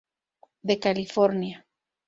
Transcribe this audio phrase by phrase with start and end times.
[0.63, 1.63] De California.